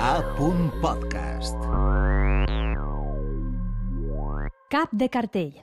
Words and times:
A. 0.00 0.22
Podcast. 0.82 1.56
Cap 4.68 4.90
de 4.92 5.08
cartell. 5.08 5.54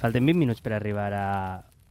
Falten 0.00 0.24
20 0.24 0.38
minuts 0.38 0.60
per 0.64 0.72
arribar 0.72 1.12
a, 1.12 1.28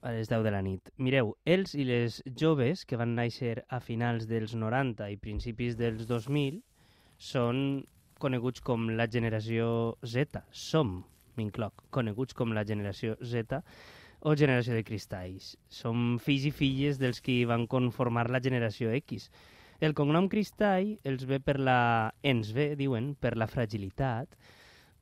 a 0.01 0.11
les 0.11 0.27
10 0.27 0.43
de 0.43 0.51
la 0.51 0.61
nit. 0.65 0.89
Mireu, 0.97 1.35
els 1.45 1.75
i 1.77 1.85
les 1.85 2.23
joves 2.25 2.85
que 2.89 2.97
van 2.97 3.13
néixer 3.13 3.63
a 3.69 3.79
finals 3.79 4.25
dels 4.25 4.57
90 4.57 5.11
i 5.13 5.17
principis 5.21 5.77
dels 5.77 6.07
2000 6.09 6.63
són 7.17 7.83
coneguts 8.17 8.65
com 8.65 8.89
la 8.97 9.05
generació 9.05 9.97
Z. 10.01 10.41
Som, 10.49 11.03
m'incloc, 11.37 11.85
coneguts 11.93 12.35
com 12.37 12.53
la 12.55 12.65
generació 12.67 13.17
Z 13.21 13.61
o 14.23 14.35
generació 14.39 14.75
de 14.77 14.85
cristalls. 14.87 15.53
Som 15.67 16.17
fills 16.23 16.47
i 16.47 16.53
filles 16.55 16.99
dels 17.01 17.19
que 17.21 17.41
van 17.49 17.67
conformar 17.67 18.29
la 18.31 18.41
generació 18.43 18.93
X. 18.95 19.29
El 19.83 19.95
cognom 19.97 20.29
cristall 20.31 20.93
els 21.03 21.25
ve 21.27 21.41
per 21.43 21.57
la... 21.59 22.13
ens 22.23 22.53
ve, 22.55 22.71
diuen, 22.79 23.13
per 23.19 23.35
la 23.35 23.49
fragilitat, 23.51 24.37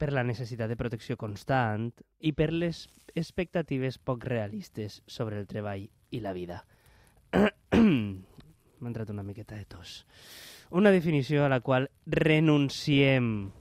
per 0.01 0.09
la 0.09 0.25
necessitat 0.25 0.71
de 0.71 0.79
protecció 0.79 1.19
constant 1.21 1.91
i 2.25 2.33
per 2.33 2.49
les 2.49 2.87
expectatives 3.13 3.99
poc 4.01 4.25
realistes 4.25 5.03
sobre 5.05 5.37
el 5.37 5.45
treball 5.45 5.85
i 5.85 6.23
la 6.23 6.33
vida. 6.33 6.63
M'ha 7.77 8.89
entrat 8.89 9.13
una 9.13 9.21
miqueta 9.21 9.53
de 9.53 9.69
tos. 9.69 10.07
Una 10.73 10.89
definició 10.89 11.45
a 11.45 11.51
la 11.53 11.61
qual 11.61 11.91
renunciem 12.07 13.51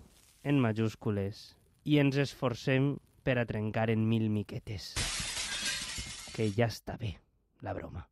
en 0.42 0.60
majúscules 0.64 1.59
i 1.84 1.98
ens 2.00 2.18
esforcem 2.20 2.94
per 3.22 3.38
a 3.38 3.46
trencar 3.46 3.90
en 3.90 4.06
mil 4.08 4.28
miquetes. 4.30 4.92
Que 6.34 6.48
ja 6.52 6.68
està 6.68 6.96
bé, 7.00 7.16
la 7.60 7.74
broma. 7.76 8.06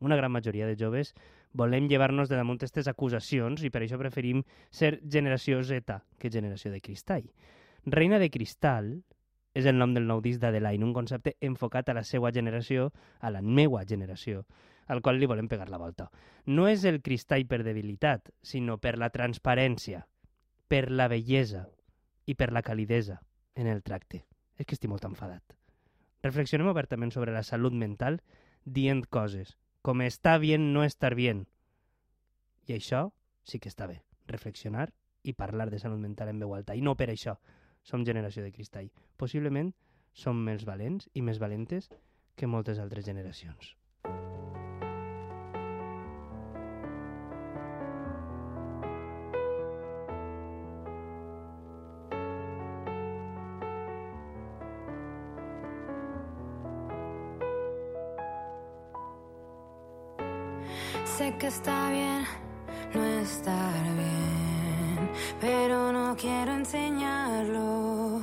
Una 0.00 0.16
gran 0.16 0.32
majoria 0.32 0.66
de 0.66 0.76
joves 0.78 1.14
volem 1.52 1.88
llevar-nos 1.88 2.28
de 2.28 2.36
damunt 2.36 2.60
aquestes 2.60 2.88
acusacions 2.88 3.64
i 3.64 3.70
per 3.70 3.82
això 3.82 3.98
preferim 3.98 4.44
ser 4.70 4.98
generació 5.02 5.62
Z 5.64 5.98
que 6.18 6.30
generació 6.30 6.70
de 6.72 6.80
cristall. 6.80 7.26
Reina 7.86 8.18
de 8.18 8.30
Cristal 8.30 8.92
és 9.54 9.66
el 9.66 9.78
nom 9.78 9.94
del 9.94 10.06
nou 10.06 10.20
disc 10.22 10.40
d'Adeline, 10.40 10.84
un 10.84 10.92
concepte 10.94 11.34
enfocat 11.40 11.88
a 11.88 11.96
la 11.96 12.04
seva 12.04 12.30
generació, 12.30 12.92
a 13.20 13.30
la 13.32 13.40
meua 13.42 13.84
generació, 13.88 14.44
al 14.86 15.00
qual 15.02 15.18
li 15.18 15.26
volem 15.26 15.48
pegar 15.48 15.68
la 15.68 15.80
volta. 15.80 16.10
No 16.46 16.68
és 16.68 16.84
el 16.84 17.00
cristall 17.02 17.48
per 17.48 17.64
debilitat, 17.64 18.30
sinó 18.42 18.78
per 18.78 18.98
la 18.98 19.10
transparència, 19.10 20.04
per 20.68 20.90
la 20.92 21.08
bellesa 21.08 21.66
i 22.28 22.36
per 22.36 22.52
la 22.52 22.62
calidesa 22.62 23.22
en 23.56 23.66
el 23.66 23.82
tracte. 23.82 24.26
És 24.60 24.66
que 24.68 24.76
estic 24.76 24.90
molt 24.92 25.06
enfadat. 25.08 25.56
Reflexionem 26.22 26.68
obertament 26.68 27.14
sobre 27.14 27.32
la 27.32 27.44
salut 27.46 27.72
mental 27.72 28.20
dient 28.64 29.04
coses, 29.08 29.56
com 29.82 30.02
està 30.04 30.36
bien 30.42 30.72
no 30.74 30.84
estar 30.84 31.14
bien. 31.16 31.46
I 32.68 32.76
això 32.76 33.08
sí 33.48 33.60
que 33.62 33.70
està 33.72 33.88
bé, 33.88 34.02
reflexionar 34.28 34.90
i 35.24 35.32
parlar 35.32 35.70
de 35.70 35.80
salut 35.80 36.00
mental 36.02 36.28
en 36.28 36.42
veu 36.42 36.52
alta. 36.54 36.76
I 36.76 36.84
no 36.84 36.96
per 36.98 37.08
això 37.12 37.38
som 37.82 38.04
generació 38.04 38.44
de 38.44 38.52
cristall. 38.52 38.90
Possiblement 39.16 39.72
som 40.12 40.36
més 40.44 40.66
valents 40.68 41.08
i 41.14 41.22
més 41.22 41.40
valentes 41.40 41.88
que 42.36 42.50
moltes 42.50 42.78
altres 42.82 43.06
generacions. 43.06 43.76
Sé 61.16 61.34
que 61.36 61.48
está 61.48 61.90
bien 61.90 62.24
no 62.94 63.04
estar 63.04 63.82
bien, 63.82 65.10
pero 65.40 65.92
no 65.92 66.16
quiero 66.16 66.52
enseñarlo. 66.52 68.22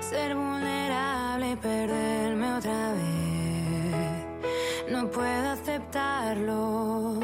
Ser 0.00 0.34
vulnerable 0.34 1.52
y 1.52 1.56
perderme 1.56 2.54
otra 2.54 2.92
vez, 2.92 4.92
no 4.92 5.10
puedo 5.10 5.50
aceptarlo. 5.50 7.18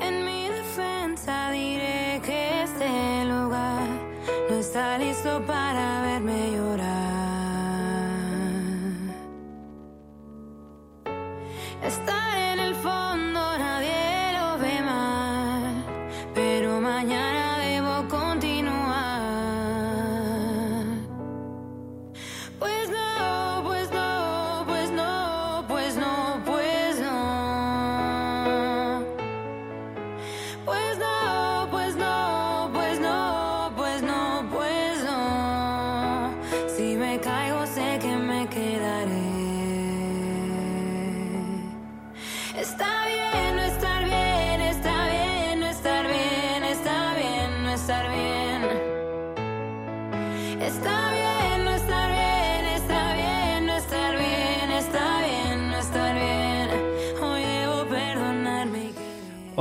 En 0.00 0.24
mi 0.24 0.48
defensa 0.48 1.50
diré 1.50 2.20
que 2.24 2.62
este 2.62 3.24
lugar 3.26 3.86
no 4.48 4.56
está 4.56 4.98
listo 4.98 5.42
para 5.46 6.02
verme 6.02 6.52
llorar. 6.52 7.04
Está 11.82 12.13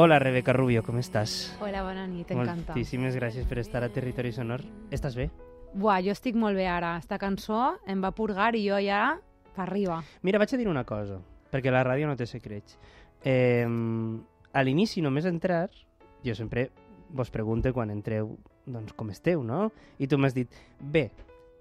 Hola, 0.03 0.19
Rebeca 0.19 0.52
Rubio, 0.52 0.81
com 0.84 0.97
estàs? 1.00 1.53
Hola, 1.64 1.80
bona 1.80 2.02
nit, 2.03 2.25
t'encanta. 2.28 2.74
Moltíssimes 2.74 3.16
gràcies 3.16 3.46
per 3.47 3.62
estar 3.62 3.86
a 3.86 3.88
Territori 3.88 4.34
Sonor. 4.36 4.59
Estàs 4.91 5.14
bé? 5.16 5.30
Buah, 5.80 6.02
jo 6.03 6.12
estic 6.12 6.36
molt 6.36 6.59
bé 6.59 6.66
ara. 6.68 6.97
Esta 7.00 7.16
cançó 7.22 7.78
em 7.88 8.02
va 8.03 8.12
purgar 8.12 8.50
i 8.59 8.66
jo 8.66 8.81
ja 8.84 9.13
per 9.56 9.63
arriba. 9.63 10.02
Mira, 10.28 10.42
vaig 10.44 10.52
a 10.52 10.59
dir 10.59 10.68
una 10.68 10.84
cosa, 10.84 11.22
perquè 11.53 11.72
la 11.72 11.86
ràdio 11.88 12.09
no 12.09 12.18
té 12.19 12.28
secrets. 12.28 12.75
Eh, 13.24 13.63
a 13.63 14.66
l'inici, 14.68 15.00
només 15.00 15.24
entrar, 15.24 15.69
jo 16.28 16.36
sempre 16.36 16.66
vos 17.08 17.31
pregunto 17.31 17.72
quan 17.72 17.96
entreu, 17.96 18.34
doncs 18.68 18.92
com 19.00 19.16
esteu, 19.16 19.40
no? 19.40 19.69
I 20.03 20.12
tu 20.12 20.19
m'has 20.19 20.36
dit, 20.36 20.52
bé, 20.81 21.13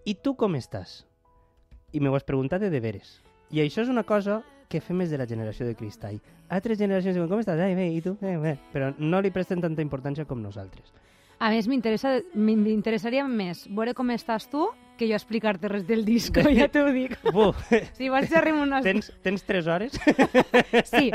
i 0.02 0.16
tu 0.18 0.34
com 0.34 0.58
estàs? 0.58 1.04
I 1.94 2.02
m'ho 2.02 2.18
has 2.18 2.26
preguntat 2.26 2.66
de 2.66 2.74
deberes. 2.74 3.20
I 3.54 3.62
això 3.62 3.86
és 3.86 3.94
una 3.94 4.02
cosa 4.02 4.42
que 4.72 4.80
fem 4.80 4.96
més 5.02 5.10
de 5.12 5.18
la 5.20 5.26
generació 5.28 5.66
de 5.68 5.74
cristall. 5.76 6.16
Altres 6.48 6.80
generacions 6.80 7.14
diuen, 7.18 7.28
com 7.30 7.42
estàs? 7.42 7.60
Ai, 7.60 7.74
bé, 7.76 7.90
i 7.92 8.00
tu? 8.04 8.16
Eh, 8.24 8.36
bé. 8.40 8.56
Però 8.72 8.90
no 8.98 9.20
li 9.20 9.30
presten 9.34 9.60
tanta 9.60 9.84
importància 9.84 10.24
com 10.28 10.40
nosaltres. 10.42 10.92
A 11.42 11.50
més, 11.50 11.66
m'interessa- 11.68 12.20
m'interessaria 12.38 13.26
més 13.28 13.66
veure 13.68 13.92
com 13.98 14.08
estàs 14.14 14.48
tu 14.48 14.68
que 15.02 15.10
jo 15.10 15.18
explicar-te 15.18 15.70
res 15.72 15.86
del 15.88 16.04
disco, 16.06 16.44
ja 16.54 16.68
t'ho 16.70 16.86
dic. 16.94 17.16
Buf, 17.34 17.58
Si 17.98 18.08
vols 18.12 18.30
xerrim 18.30 18.62
unes... 18.62 18.86
tens, 18.86 19.10
tens 19.26 19.42
tres 19.48 19.66
hores? 19.66 19.98
Sí, 20.92 21.10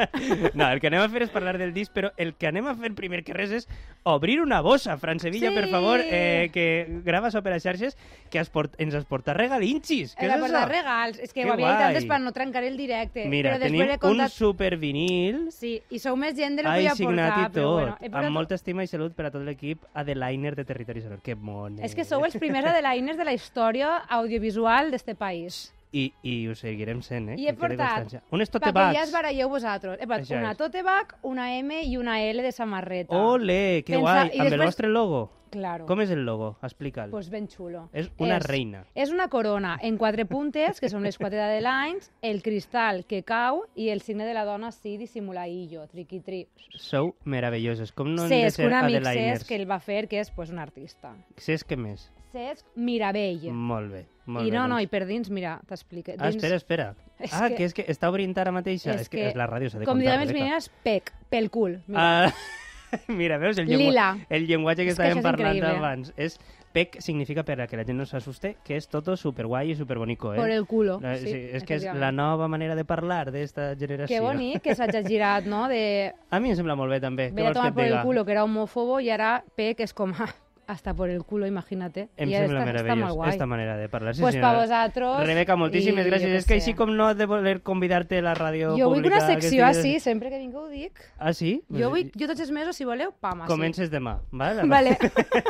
No, 0.53 0.67
el 0.69 0.79
que 0.81 0.89
anem 0.91 1.01
a 1.03 1.09
fer 1.11 1.23
és 1.25 1.31
parlar 1.33 1.55
del 1.59 1.71
disc, 1.73 1.93
però 1.95 2.11
el 2.19 2.33
que 2.35 2.49
anem 2.49 2.67
a 2.67 2.75
fer 2.77 2.91
primer 2.97 3.23
que 3.23 3.35
res 3.35 3.53
és 3.55 3.67
obrir 4.07 4.39
una 4.41 4.59
bossa. 4.61 4.97
Fran 4.97 5.19
Sevilla, 5.19 5.49
Sí. 5.49 5.55
per 5.55 5.69
favor, 5.69 6.01
eh, 6.03 6.49
que 6.53 6.87
graves 7.05 7.35
a 7.35 7.41
xarxes, 7.41 7.97
que 8.29 8.39
es 8.39 8.49
port, 8.49 8.73
ens 8.81 8.95
has 8.95 9.05
portat 9.05 9.37
regalinxis. 9.37 10.15
Què 10.15 10.27
és 10.27 10.33
per 10.33 10.41
això? 10.41 10.59
de 10.59 10.65
regals. 10.65 11.19
És 11.19 11.33
que 11.33 11.43
Que 11.43 11.49
ho 11.49 11.53
havia 11.53 11.71
dit 11.77 11.85
antes 11.87 12.05
per 12.05 12.19
no 12.21 12.31
trencar 12.31 12.63
el 12.63 12.77
directe. 12.77 13.25
Mira, 13.27 13.53
però 13.55 13.59
tenim 13.65 13.81
he 13.83 13.97
contat... 13.97 14.31
un 14.31 14.35
supervinil, 14.35 15.51
Sí, 15.51 15.81
i 15.89 15.99
sou 15.99 16.17
més 16.19 16.35
gent 16.35 16.57
de 16.57 16.63
lo 16.63 16.69
que 16.69 16.75
ai, 16.83 16.87
jo 16.89 16.95
signat 16.95 17.33
portar, 17.33 17.51
i 17.51 17.53
però 17.53 17.61
tot, 17.61 17.73
bueno. 17.79 17.97
Portat... 17.99 18.23
amb 18.23 18.33
molta 18.33 18.55
estima 18.55 18.83
i 18.83 18.87
salut 18.87 19.15
per 19.15 19.27
a 19.27 19.31
tot 19.31 19.43
l'equip 19.45 19.85
Adeliner 19.93 20.55
de 20.55 20.65
Territori 20.65 21.01
Sonor. 21.01 21.21
Que 21.21 21.35
mone. 21.35 21.83
És 21.85 21.95
que 21.95 22.03
sou 22.03 22.25
els 22.25 22.37
primers 22.37 22.67
adeliners 22.67 23.17
de 23.17 23.23
la 23.27 23.33
història 23.33 23.76
audiovisual 23.83 24.91
d'este 24.91 25.15
país. 25.15 25.73
I, 25.91 26.11
I 26.21 26.47
ho 26.49 26.53
seguirem 26.55 26.99
sent, 27.01 27.29
eh? 27.29 27.35
I 27.39 27.47
he 27.47 27.53
portat, 27.55 28.09
tote 28.51 28.73
perquè 28.73 28.93
ja 28.93 29.03
es 29.05 29.11
baralleu 29.13 29.47
vosaltres. 29.49 29.95
He 30.01 30.05
portat 30.05 30.25
Això 30.27 30.37
una 30.37 30.51
és. 30.51 30.57
tote 30.57 30.83
bag, 30.83 31.15
una 31.23 31.57
M 31.57 31.81
i 31.83 31.95
una 31.97 32.19
L 32.21 32.43
de 32.43 32.51
samarreta. 32.51 33.15
Ole, 33.15 33.83
que 33.85 33.93
Pensa- 33.93 34.01
guai. 34.01 34.27
i 34.35 34.39
Amb 34.39 34.47
el 34.47 34.51
després- 34.53 34.65
vostre 34.65 34.89
logo. 34.89 35.31
Claro. 35.49 35.85
Com 35.85 36.01
és 36.01 36.09
el 36.11 36.25
logo? 36.25 36.57
Explica'l. 36.61 37.09
Pues 37.09 37.29
ben 37.29 37.47
xulo. 37.47 37.89
És 37.93 38.11
una 38.17 38.37
reina. 38.37 38.83
És 38.93 39.11
una 39.11 39.29
corona 39.29 39.77
en 39.81 39.97
quatre 39.97 40.25
puntes, 40.25 40.81
que 40.81 40.89
són 40.89 41.03
les 41.03 41.17
quatre 41.17 41.37
d'Adelines, 41.37 42.11
el 42.21 42.43
cristal 42.43 43.05
que 43.05 43.23
cau 43.23 43.63
i 43.73 43.87
el 43.89 44.01
signe 44.01 44.25
de 44.25 44.33
la 44.33 44.43
dona 44.43 44.73
sí 44.73 44.97
dissimuladillo, 44.97 45.87
triqui-tri. 45.87 46.49
Sou 46.75 47.15
meravelloses. 47.23 47.93
Com 47.93 48.13
no 48.13 48.23
hem 48.25 48.29
de 48.29 48.51
ser 48.51 48.67
un 48.67 48.73
amic? 48.73 49.01
Cesc 49.05 49.47
que 49.47 49.55
el 49.55 49.65
va 49.71 49.79
fer, 49.79 50.09
que 50.09 50.19
és 50.19 50.29
pues, 50.31 50.49
un 50.51 50.59
artista. 50.59 51.15
Cesc, 51.37 51.69
què 51.71 51.77
més? 51.77 52.11
Francesc 52.37 52.65
Mirabell. 52.75 53.49
Molt 53.51 53.91
bé. 53.91 54.05
Molt 54.27 54.45
I 54.45 54.51
bé, 54.51 54.57
no, 54.57 54.67
no, 54.67 54.75
doncs. 54.75 54.83
i 54.83 54.87
per 54.91 55.05
dins, 55.07 55.29
mira, 55.33 55.55
t'explico. 55.67 56.13
Ah, 56.19 56.29
espera, 56.29 56.55
espera. 56.59 56.87
És 57.19 57.33
ah, 57.33 57.47
que- 57.49 57.55
que... 57.55 57.63
és 57.65 57.73
que 57.73 57.85
està 57.87 58.09
obrint 58.11 58.37
ara 58.37 58.51
mateixa. 58.51 58.91
És, 58.93 59.01
És 59.01 59.09
que, 59.09 59.17
que- 59.17 59.27
és 59.31 59.35
la 59.35 59.47
ràdio, 59.47 59.69
s'ha 59.71 59.79
de 59.79 59.85
Com 59.85 59.95
comptar, 59.97 60.11
diguem 60.11 60.21
els 60.21 60.29
Rebeca. 60.31 60.43
mineres, 60.45 60.69
pec, 60.83 61.13
pel 61.29 61.49
cul. 61.49 61.79
Mira. 61.87 62.03
Ah, 62.27 62.33
mira, 63.07 63.37
veus? 63.37 63.57
El, 63.57 63.67
llengua... 63.67 63.87
Lila. 63.87 64.17
el 64.29 64.45
llenguatge 64.47 64.83
que 64.83 64.91
És 64.91 64.97
que 64.97 65.03
estàvem 65.03 65.17
és 65.17 65.23
parlant 65.23 65.55
increïble. 65.55 65.77
abans. 65.77 66.13
És 66.17 66.37
PEC 66.73 66.99
significa, 67.01 67.43
per 67.43 67.59
a 67.61 67.65
que 67.67 67.77
la 67.79 67.85
gent 67.87 67.97
no 67.97 68.05
s'assuste, 68.05 68.57
que 68.63 68.75
és 68.77 68.87
todo 68.87 69.15
superguai 69.17 69.71
i 69.71 69.75
superbonico, 69.75 70.33
eh? 70.33 70.37
Por 70.37 70.51
el 70.51 70.67
culo. 70.67 70.99
Eh, 71.01 71.17
sí, 71.17 71.31
és 71.57 71.63
que 71.63 71.79
és 71.79 71.87
la 71.95 72.11
nova 72.11 72.47
manera 72.47 72.75
de 72.75 72.83
parlar 72.85 73.31
d'esta 73.31 73.71
generació. 73.79 74.13
Que 74.13 74.21
bonic 74.21 74.61
que 74.61 74.75
s'hagi 74.75 75.01
girat, 75.07 75.45
no? 75.47 75.67
De 75.71 76.13
A 76.29 76.39
mi 76.39 76.51
em 76.51 76.55
sembla 76.59 76.75
molt 76.75 76.91
bé, 76.91 76.99
també. 77.01 77.31
Ve 77.31 77.47
a 77.47 77.47
que 77.47 77.53
tomar 77.55 77.73
por 77.73 77.83
el 77.83 78.01
culo, 78.03 78.25
que 78.25 78.31
era 78.35 78.43
homófobo, 78.43 78.99
i 78.99 79.09
ara 79.09 79.43
pec 79.55 79.79
és 79.87 79.93
com, 79.95 80.13
ah, 80.19 80.29
hasta 80.67 80.93
por 80.93 81.09
el 81.09 81.23
culo, 81.23 81.47
imagínate. 81.47 82.09
Em 82.17 82.29
I 82.29 82.33
sembla 82.35 82.59
està, 82.59 82.65
meravellós, 82.67 83.13
guai. 83.15 83.29
esta 83.31 83.45
manera 83.47 83.77
de 83.79 83.87
parlar. 83.87 84.13
Sí, 84.15 84.21
pues 84.21 84.35
senyora. 84.35 84.51
pa 84.51 84.59
vosaltres... 84.59 85.27
Rebeca, 85.27 85.55
moltíssimes 85.55 86.05
i 86.05 86.09
gràcies. 86.11 86.33
És 86.41 86.45
que 86.45 86.57
sé. 86.57 86.59
així 86.59 86.73
com 86.75 86.91
no 86.95 87.07
de 87.15 87.25
voler 87.25 87.61
convidar-te 87.63 88.19
a 88.19 88.25
la 88.25 88.33
ràdio 88.35 88.73
Jo 88.75 88.89
vull 88.91 88.99
pública... 88.99 89.15
una 89.15 89.25
secció 89.25 89.63
que 89.63 89.69
estigues- 89.71 89.77
així, 89.79 89.99
sempre 90.03 90.29
que 90.29 90.39
vinc 90.41 90.55
ho 90.59 90.65
dic. 90.67 90.99
Ah, 91.17 91.31
sí? 91.31 91.61
Jo, 91.71 91.89
vull, 91.93 92.11
jo 92.11 92.27
tots 92.27 92.43
els 92.43 92.51
mesos, 92.51 92.75
si 92.75 92.83
voleu, 92.85 93.13
pam, 93.15 93.45
així. 93.45 93.51
Comences 93.53 93.89
demà, 93.89 94.17
vale? 94.31 94.67
Vale. 94.75 94.97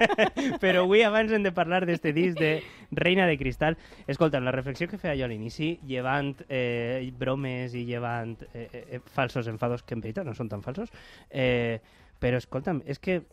Però 0.63 0.83
avui 0.85 1.01
abans 1.01 1.33
hem 1.33 1.43
de 1.43 1.51
parlar 1.51 1.81
d'este 1.89 2.13
disc 2.13 2.37
de 2.37 2.61
Reina 2.91 3.25
de 3.25 3.37
Cristal. 3.41 3.77
Escolta'm, 4.05 4.45
la 4.45 4.53
reflexió 4.53 4.87
que 4.87 5.01
feia 5.01 5.17
jo 5.17 5.25
a 5.25 5.31
l'inici, 5.31 5.79
llevant 5.89 6.35
eh, 6.47 7.09
bromes 7.17 7.73
i 7.73 7.85
llevant 7.89 8.37
eh, 8.53 8.67
eh, 8.71 9.01
falsos 9.17 9.49
enfados, 9.49 9.81
que 9.81 9.97
en 9.97 10.05
veritat 10.05 10.29
no 10.29 10.37
són 10.37 10.49
tan 10.53 10.61
falsos, 10.61 10.93
eh, 11.29 11.79
però 12.21 12.37
escolta'm, 12.37 12.83
és 12.85 13.01
que 13.01 13.23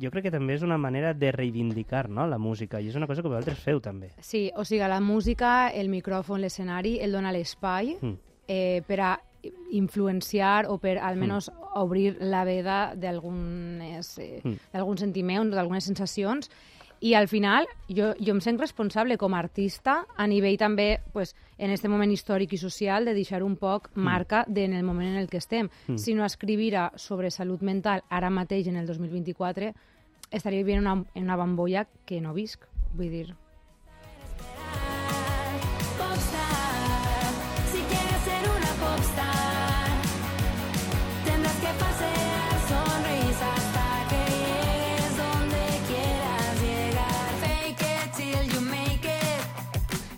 jo 0.00 0.10
crec 0.10 0.24
que 0.24 0.30
també 0.30 0.54
és 0.54 0.62
una 0.62 0.78
manera 0.78 1.14
de 1.14 1.32
reivindicar 1.32 2.08
no, 2.08 2.26
la 2.26 2.38
música 2.38 2.80
i 2.80 2.88
és 2.88 2.96
una 2.96 3.06
cosa 3.06 3.22
que 3.22 3.28
vosaltres 3.28 3.58
feu 3.58 3.80
també. 3.80 4.10
Sí, 4.20 4.50
o 4.56 4.64
sigui, 4.64 4.82
la 4.88 5.00
música, 5.00 5.68
el 5.70 5.88
micròfon, 5.88 6.40
l'escenari, 6.40 6.98
el 7.00 7.12
dona 7.12 7.32
l'espai 7.32 7.96
Mm. 8.00 8.16
eh, 8.48 8.82
per 8.86 9.00
a 9.00 9.12
influenciar 9.72 10.66
o 10.70 10.78
per 10.78 10.98
almenys 11.02 11.50
obrir 11.74 12.16
la 12.20 12.44
veda 12.44 12.94
d'algunes 12.94 14.18
eh, 14.18 14.40
Mm. 14.44 14.56
d'alguns 14.72 15.00
sentiments, 15.00 15.54
d'algunes 15.54 15.84
sensacions 15.84 16.50
i 17.02 17.14
al 17.18 17.26
final 17.26 17.66
jo, 17.90 18.12
jo 18.14 18.30
em 18.30 18.40
sent 18.40 18.60
responsable 18.60 19.16
com 19.18 19.34
a 19.34 19.40
artista 19.42 20.04
a 20.14 20.26
nivell 20.30 20.54
també 20.58 21.00
pues, 21.12 21.34
en 21.58 21.74
este 21.74 21.90
moment 21.90 22.12
històric 22.14 22.54
i 22.54 22.60
social 22.62 23.04
de 23.04 23.16
deixar 23.16 23.42
un 23.42 23.56
poc 23.58 23.90
marca 23.94 24.44
de, 24.46 24.68
en 24.70 24.78
el 24.78 24.86
moment 24.86 25.10
en 25.10 25.18
el 25.18 25.28
que 25.28 25.42
estem. 25.42 25.68
Mm. 25.88 25.98
Si 25.98 26.14
no 26.14 26.24
escrivira 26.24 26.92
sobre 26.94 27.34
salut 27.34 27.62
mental 27.66 28.06
ara 28.08 28.30
mateix 28.30 28.70
en 28.70 28.78
el 28.78 28.86
2024 28.86 29.72
estaria 30.30 30.62
vivint 30.62 30.78
en 30.78 30.86
una, 30.86 31.04
en 31.14 31.24
una 31.24 31.36
bambolla 31.36 31.88
que 32.06 32.20
no 32.22 32.32
visc. 32.38 32.70
Vull 32.94 33.10
dir, 33.10 33.32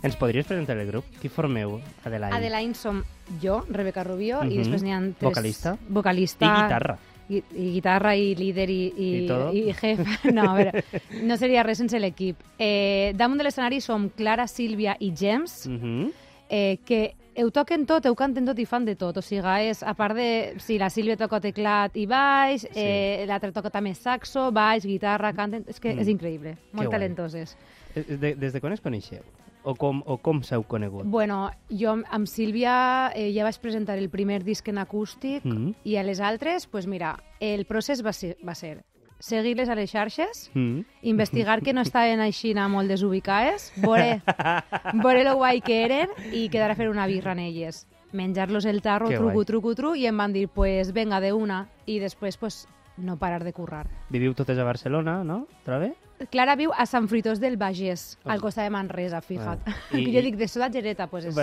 Ens 0.05 0.17
podries 0.21 0.45
presentar 0.47 0.77
el 0.77 0.87
grup? 0.87 1.07
Qui 1.21 1.31
formeu, 1.33 1.79
Adelaide? 2.05 2.37
Adelaide 2.37 2.75
som 2.77 3.01
jo, 3.41 3.63
Rebeca 3.71 4.05
Rubio, 4.05 4.43
Mhm. 4.43 4.53
i 4.53 4.59
després 4.59 4.83
n'hi 4.85 4.93
ha 4.93 5.01
tres... 5.01 5.23
Vocalista. 5.23 5.77
Vocalista. 5.89 6.45
I 6.47 6.63
guitarra. 6.63 6.99
I, 7.27 7.37
i 7.57 7.71
guitarra, 7.73 8.15
i 8.15 8.35
líder, 8.37 8.69
i, 8.69 8.93
i, 8.99 9.09
I 9.25 9.59
i 9.61 9.63
jefe. 9.73 9.95
No, 10.35 10.51
a 10.51 10.55
veure, 10.59 10.85
no 11.23 11.39
seria 11.41 11.63
res 11.65 11.79
sense 11.81 11.99
l'equip. 11.99 12.37
Eh, 12.59 13.15
damunt 13.17 13.39
de 13.41 13.45
l'escenari 13.45 13.81
som 13.81 14.11
Clara, 14.11 14.45
Sílvia 14.47 14.95
i 15.01 15.11
James, 15.17 15.67
Mhm. 15.67 16.11
eh, 16.51 16.79
que 16.85 17.15
ho 17.43 17.51
toquen 17.51 17.87
tot, 17.87 18.05
ho 18.05 18.15
canten 18.15 18.45
tot 18.45 18.59
i 18.59 18.67
fan 18.67 18.85
de 18.85 18.97
tot. 18.97 19.17
O 19.17 19.23
sigui, 19.23 19.71
és, 19.71 19.83
a 19.83 19.95
part 19.95 20.15
de... 20.15 20.55
Si 20.59 20.77
la 20.79 20.91
Sílvia 20.91 21.17
toca 21.17 21.41
teclat 21.41 21.97
i 21.97 22.05
baix, 22.07 22.67
eh, 22.75 23.25
l'altra 23.27 23.51
toca 23.53 23.71
també 23.71 23.95
saxo, 23.95 24.53
baix, 24.53 24.85
guitarra, 24.85 25.33
canten... 25.33 25.65
És 25.67 25.81
que 25.81 25.95
Mm. 25.95 25.99
és 25.99 26.09
increïble, 26.09 26.59
molt 26.73 26.91
talentoses. 26.91 27.57
Eh, 27.97 28.05
De, 28.21 28.35
des 28.35 28.53
de 28.53 28.61
quan 28.61 28.75
es 28.75 28.83
coneixeu? 28.83 29.23
O 29.65 29.75
com, 29.75 30.03
o 30.07 30.19
com 30.19 30.43
s'heu 30.43 30.63
conegut? 30.69 31.07
Bueno, 31.09 31.51
jo 31.71 31.91
amb- 31.97 32.27
Sílvia 32.29 33.11
eh, 33.15 33.33
ja 33.35 33.45
vaig 33.45 33.57
presentar 33.61 33.97
el 33.99 34.11
primer 34.11 34.45
disc 34.45 34.69
en 34.69 34.79
acústic 34.79 35.45
Mhm. 35.45 35.75
i 35.85 35.97
a 35.97 36.03
les 36.03 36.21
altres, 36.21 36.67
pues 36.67 36.87
mira, 36.87 37.23
el 37.41 37.65
procés 37.65 38.05
va 38.05 38.13
ser, 38.13 38.37
va 38.47 38.55
ser 38.55 38.85
seguir-les 39.19 39.69
a 39.71 39.75
les 39.75 39.91
xarxes, 39.91 40.51
Mm. 40.53 40.81
investigar 41.03 41.63
que 41.63 41.73
no 41.73 41.81
estaven 41.81 42.21
així 42.21 42.53
molt 42.55 42.89
desubicades, 42.89 43.73
veure, 43.77 44.21
veure 44.93 45.25
lo 45.25 45.37
guai 45.37 45.63
que 45.63 45.85
eren 45.85 46.09
i 46.33 46.49
quedar 46.51 46.71
a 46.71 46.75
fer 46.75 46.91
una 46.91 47.07
birra 47.07 47.33
en 47.33 47.39
elles. 47.39 47.87
Menjar-los 48.13 48.65
el 48.67 48.83
tarro, 48.83 49.09
truco, 49.09 49.45
truco, 49.45 49.75
tru, 49.75 49.95
i 49.97 50.07
em 50.07 50.17
van 50.17 50.33
dir, 50.33 50.49
pues 50.49 50.93
venga, 50.93 51.21
de 51.21 51.33
una, 51.33 51.69
i 51.87 51.99
després, 51.99 52.37
pues, 52.37 52.69
no 52.97 53.17
parar 53.19 53.43
de 53.45 53.53
currar. 53.53 53.87
Viviu 54.11 54.35
totes 54.35 54.59
a 54.59 54.65
Barcelona, 54.65 55.23
no? 55.25 55.47
Troba 55.65 55.81
bé? 55.89 55.93
Clara 56.31 56.55
viu 56.57 56.71
a 56.73 56.87
Sant 56.87 57.09
Fruitós 57.11 57.41
del 57.43 57.57
Bages, 57.59 58.19
Ah. 58.25 58.33
al 58.33 58.41
costat 58.41 58.65
de 58.65 58.71
Manresa, 58.71 59.21
fija't. 59.21 59.61
Ah. 59.67 59.75
I- 59.99 60.07
jo 60.15 60.23
dic, 60.23 60.37
de 60.37 60.49
Soda 60.49 60.71
Gereta, 60.71 61.09
pues 61.09 61.25
és... 61.27 61.35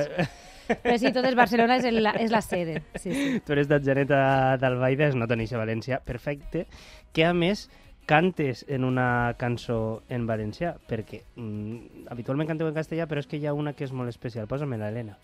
Però 0.72 0.96
sí, 0.98 1.12
tot 1.12 1.26
és 1.28 1.36
Barcelona, 1.36 1.76
és, 1.82 1.84
el, 1.90 2.00
és 2.06 2.32
la 2.32 2.40
sede. 2.42 2.82
Sí, 2.96 3.12
sí. 3.12 3.40
tu 3.46 3.52
eres 3.52 3.68
d'Atzeneta 3.68 4.56
d'Albaida, 4.62 5.10
es 5.12 5.16
nota 5.20 5.36
néixer 5.36 5.58
a 5.60 5.66
València, 5.66 6.00
perfecte, 6.00 6.68
que 7.12 7.26
a 7.28 7.34
més 7.34 7.68
cantes 8.08 8.64
en 8.70 8.86
una 8.88 9.36
cançó 9.38 10.04
en 10.10 10.26
valencià, 10.28 10.78
perquè 10.88 11.22
mm, 11.36 12.08
habitualment 12.10 12.48
canteu 12.48 12.68
en 12.72 12.74
castellà, 12.80 13.06
però 13.08 13.20
és 13.20 13.28
que 13.28 13.38
hi 13.38 13.46
ha 13.48 13.54
una 13.54 13.74
que 13.74 13.84
és 13.84 13.92
molt 13.92 14.10
especial. 14.10 14.48
Posa'm 14.48 14.72
la 14.80 14.88
Helena. 14.90 15.18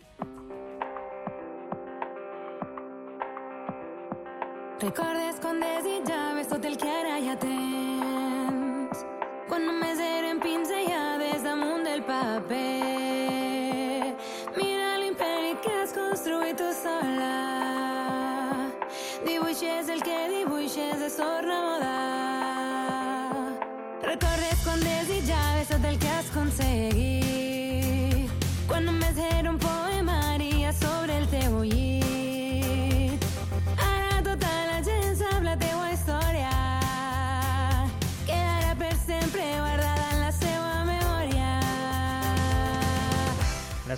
Recordes 4.79 5.39
quan 5.41 5.57
desitjaves 5.57 6.51
tot 6.51 6.65
el 6.69 6.75
que 6.77 6.89
ara 6.99 7.15
ja 7.25 7.33
tens. 7.41 9.01
Quan 9.49 9.65
només 9.65 9.97
eren 10.05 10.37
pinzellades 10.43 11.41
damunt 11.49 11.89
del 11.89 12.05
paper. 12.05 12.66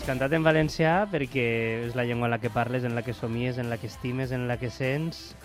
Cantat 0.10 0.34
en 0.34 0.42
valencià 0.46 1.04
perquè 1.12 1.46
és 1.86 1.96
la 1.98 2.04
llengua 2.08 2.26
en 2.30 2.34
la 2.34 2.40
que 2.42 2.50
parles, 2.50 2.84
en 2.88 2.96
la 2.98 3.04
que 3.06 3.14
somies, 3.14 3.60
en 3.62 3.70
la 3.70 3.78
que 3.78 3.88
estimes, 3.88 4.32
en 4.34 4.48
la 4.50 4.58
que 4.58 4.72
sents. 4.74 5.36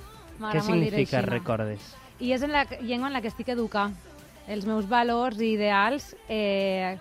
Què 0.41 0.63
significa 0.65 1.21
recordes? 1.23 1.93
I 2.21 2.33
és 2.33 2.43
en 2.47 2.53
la 2.55 2.65
llengua 2.81 3.11
en 3.11 3.15
la 3.17 3.21
que 3.21 3.29
estic 3.29 3.51
educant. 3.53 3.93
Els 4.49 4.65
meus 4.69 4.89
valors 4.89 5.41
i 5.41 5.53
ideals 5.55 6.15
eh, 6.29 6.97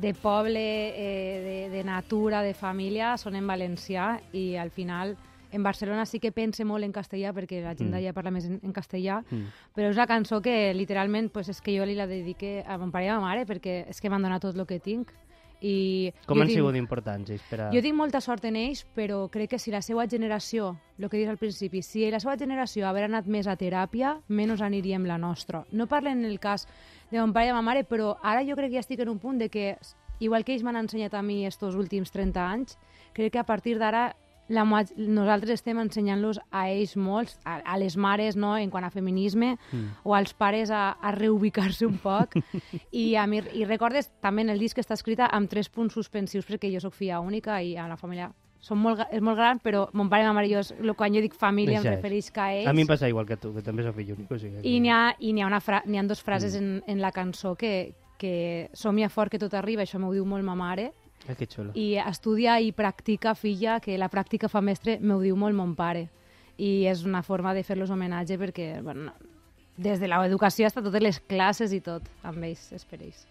de 0.00 0.12
poble, 0.14 0.60
eh, 0.60 1.40
de, 1.46 1.56
de 1.76 1.84
natura, 1.84 2.42
de 2.42 2.52
família, 2.54 3.16
són 3.20 3.36
en 3.36 3.46
valencià 3.48 4.18
i 4.36 4.56
al 4.56 4.70
final 4.70 5.16
en 5.52 5.64
Barcelona 5.66 6.04
sí 6.06 6.20
que 6.22 6.30
pense 6.30 6.62
molt 6.64 6.84
en 6.86 6.92
castellà 6.94 7.32
perquè 7.34 7.58
la 7.64 7.72
gent 7.74 7.88
Mm. 7.88 7.96
d'allà 7.96 8.12
parla 8.14 8.30
més 8.30 8.44
en, 8.46 8.60
en 8.62 8.72
castellà, 8.72 9.22
Mm. 9.30 9.48
però 9.74 9.88
és 9.90 9.96
una 9.96 10.06
cançó 10.06 10.40
que 10.40 10.72
literalment 10.74 11.28
pues, 11.32 11.48
és 11.48 11.60
que 11.60 11.76
jo 11.76 11.84
li 11.84 11.96
la 11.98 12.06
dedique 12.06 12.62
a 12.66 12.78
mon 12.78 12.92
pare 12.92 13.06
i 13.06 13.08
a 13.08 13.18
ma 13.18 13.26
mare 13.32 13.46
perquè 13.46 13.88
és 13.88 14.00
que 14.00 14.08
m'han 14.08 14.22
donat 14.22 14.42
tot 14.42 14.54
el 14.56 14.66
que 14.66 14.78
tinc. 14.78 15.10
I 15.60 16.12
Com 16.26 16.40
han 16.40 16.48
tinc- 16.48 16.56
sigut 16.56 16.76
importants 16.76 17.30
ells 17.30 17.42
per 17.50 17.60
a... 17.60 17.70
jo 17.74 17.82
tinc 17.84 17.96
molta 17.96 18.20
sort 18.24 18.44
en 18.48 18.56
ells, 18.56 18.86
però 18.96 19.26
crec 19.30 19.50
que 19.50 19.58
si 19.58 19.70
la 19.70 19.82
seva 19.84 20.06
generació, 20.08 20.70
el 20.98 21.08
que 21.10 21.18
dius 21.18 21.28
al 21.28 21.36
principi, 21.38 21.82
si 21.82 22.06
la 22.10 22.20
seva 22.20 22.36
generació 22.40 22.86
haver 22.88 23.04
anat 23.04 23.26
més 23.26 23.46
a 23.46 23.56
teràpia, 23.60 24.14
menys 24.28 24.62
aniríem 24.64 25.04
la 25.04 25.18
nostra. 25.18 25.64
No 25.72 25.86
parlen 25.86 26.24
en 26.24 26.30
el 26.30 26.38
cas 26.40 26.66
de 27.10 27.18
mon 27.20 27.32
pare 27.32 27.46
i 27.46 27.48
de 27.50 27.54
ma 27.58 27.62
mare, 27.62 27.84
però 27.84 28.16
ara 28.22 28.44
jo 28.44 28.56
crec 28.56 28.70
que 28.70 28.78
ja 28.78 28.86
estic 28.86 29.00
en 29.00 29.08
un 29.12 29.18
punt 29.18 29.38
de 29.38 29.50
que, 29.50 29.76
igual 30.20 30.44
que 30.44 30.52
ells 30.54 30.62
m'han 30.64 30.76
ensenyat 30.80 31.14
a 31.14 31.22
mi 31.22 31.44
estos 31.46 31.74
últims 31.76 32.10
30 32.10 32.40
anys, 32.40 32.78
crec 33.12 33.32
que 33.32 33.38
a 33.40 33.44
partir 33.44 33.78
d'ara 33.78 34.14
la, 34.50 34.64
nosaltres 34.98 35.54
estem 35.60 35.78
ensenyant-los 35.78 36.40
a 36.50 36.66
ells 36.72 36.96
molts, 36.98 37.38
a, 37.46 37.60
a 37.64 37.78
les 37.78 37.96
mares 37.96 38.36
no, 38.36 38.56
en 38.58 38.68
quant 38.70 38.84
a 38.84 38.90
feminisme, 38.90 39.56
Mm. 39.72 39.86
o 40.04 40.14
als 40.14 40.34
pares 40.34 40.70
a, 40.70 40.90
a 41.00 41.12
reubicar-se 41.14 41.86
un 41.86 41.98
poc. 42.02 42.34
I, 42.92 43.14
a 43.16 43.26
mi, 43.30 43.40
I 43.54 43.64
recordes 43.64 44.10
també 44.20 44.42
en 44.42 44.50
el 44.50 44.58
disc 44.58 44.74
que 44.76 44.82
està 44.84 44.94
escrita 44.98 45.30
amb 45.30 45.48
tres 45.48 45.68
punts 45.70 45.94
suspensius 45.94 46.44
perquè 46.48 46.70
jo 46.74 46.80
sóc 46.82 46.94
filla 46.94 47.20
única 47.20 47.62
i 47.62 47.76
a 47.78 47.86
la 47.88 47.96
família 47.96 48.32
som 48.60 48.76
molt, 48.76 49.00
és 49.10 49.22
molt 49.24 49.38
gran, 49.38 49.56
però 49.64 49.86
mon 49.96 50.10
pare 50.12 50.20
i 50.22 50.26
ma 50.26 50.34
mare 50.36 50.50
jo, 50.50 50.60
lo- 50.84 50.92
quan 50.94 51.14
jo 51.14 51.22
dic 51.24 51.32
família 51.32 51.78
Això 51.80 51.88
em 51.88 51.94
refereix 51.96 52.26
a 52.36 52.50
ells. 52.52 52.66
A 52.68 52.74
mi 52.76 52.82
em 52.82 52.86
passa 52.90 53.08
igual 53.08 53.24
que 53.24 53.38
tu, 53.40 53.54
que 53.54 53.62
també 53.64 53.82
soc 53.86 53.96
fill 53.96 54.12
únic. 54.12 54.30
O 54.30 54.36
sigui, 54.38 54.60
que- 54.60 54.68
I 54.68 54.80
n'hi 54.84 54.90
ha, 54.92 55.14
i 55.18 55.32
ha, 55.40 55.46
una 55.46 55.60
fra 55.64 55.80
ha 55.86 56.02
dos 56.10 56.20
frases 56.22 56.54
en, 56.58 56.82
en 56.86 57.00
la 57.00 57.10
cançó 57.10 57.54
que, 57.56 57.94
que 58.18 58.68
somia 58.74 59.08
fort 59.08 59.32
que 59.32 59.38
tot 59.40 59.54
arriba, 59.56 59.86
això 59.86 59.96
m'ho 59.98 60.12
diu 60.12 60.26
molt 60.28 60.44
ma 60.44 60.54
mare, 60.54 60.90
Ai, 61.30 61.36
que 61.38 61.46
xulo. 61.46 61.72
i 61.78 61.94
estudia 62.02 62.58
i 62.60 62.72
practica, 62.76 63.36
filla, 63.38 63.78
que 63.80 63.96
la 63.98 64.10
pràctica 64.10 64.50
fa 64.50 64.60
mestre, 64.60 64.98
m'ho 65.00 65.20
diu 65.22 65.38
molt 65.38 65.56
mon 65.56 65.76
pare. 65.78 66.08
I 66.58 66.86
és 66.90 67.06
una 67.06 67.22
forma 67.22 67.54
de 67.56 67.62
fer-los 67.64 67.90
homenatge 67.90 68.36
perquè, 68.40 68.82
bueno, 68.84 69.14
des 69.80 70.00
de 70.02 70.10
l'educació 70.10 70.66
hasta 70.66 70.82
totes 70.84 71.02
les 71.02 71.20
classes 71.30 71.72
i 71.72 71.80
tot, 71.80 72.04
amb 72.26 72.44
ells, 72.44 72.66
és 72.76 72.84
per 72.84 73.00
ells. 73.00 73.24